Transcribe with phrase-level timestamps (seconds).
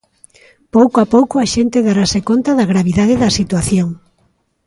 [0.75, 3.89] Pouco a pouco a xente darase conta da gravidade da situación.